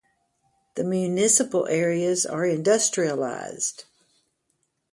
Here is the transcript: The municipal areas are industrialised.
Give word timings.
The 0.73 0.83
municipal 0.83 1.67
areas 1.67 2.25
are 2.25 2.41
industrialised. 2.41 3.83